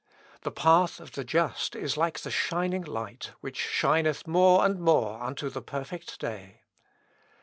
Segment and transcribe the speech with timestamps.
[0.41, 5.21] "The path of the just is like the shining light, which shineth more and more
[5.21, 6.61] unto the perfect day."